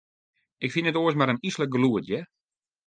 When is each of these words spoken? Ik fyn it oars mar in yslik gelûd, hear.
Ik 0.65 0.71
fyn 0.73 0.89
it 0.89 0.99
oars 1.01 1.17
mar 1.17 1.31
in 1.31 1.43
yslik 1.47 1.71
gelûd, 1.73 2.05
hear. 2.09 2.25